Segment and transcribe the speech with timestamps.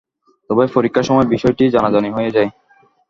[0.49, 2.49] তবে পরীক্ষার সময় বিষয়টি জানাজানি হয়ে যায়।